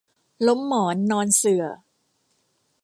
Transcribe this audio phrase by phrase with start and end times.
[0.47, 1.65] ล้มหมอนนอนเสื่อ